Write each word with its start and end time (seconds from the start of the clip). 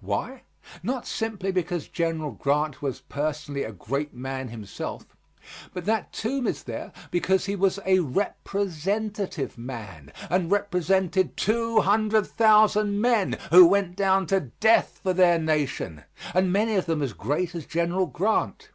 Why, 0.00 0.42
not 0.82 1.06
simply 1.06 1.52
because 1.52 1.86
General 1.86 2.32
Grant 2.32 2.82
was 2.82 3.02
personally 3.02 3.62
a 3.62 3.70
great 3.70 4.12
man 4.12 4.48
himself, 4.48 5.06
but 5.72 5.84
that 5.84 6.12
tomb 6.12 6.48
is 6.48 6.64
there 6.64 6.90
because 7.12 7.44
he 7.46 7.54
was 7.54 7.78
a 7.86 8.00
representative 8.00 9.56
man 9.56 10.12
and 10.28 10.50
represented 10.50 11.36
two 11.36 11.82
hundred 11.82 12.26
thousand 12.26 13.00
men 13.00 13.38
who 13.52 13.64
went 13.64 13.94
down 13.94 14.26
to 14.26 14.40
death 14.58 14.98
for 15.04 15.12
their 15.12 15.38
nation 15.38 16.02
and 16.34 16.52
many 16.52 16.74
of 16.74 16.86
them 16.86 17.00
as 17.00 17.12
great 17.12 17.54
as 17.54 17.64
General 17.64 18.06
Grant. 18.06 18.70